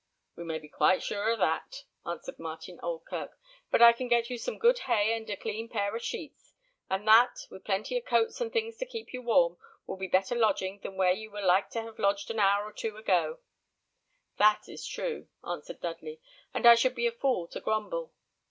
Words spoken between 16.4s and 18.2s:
"and I should be a fool to grumble.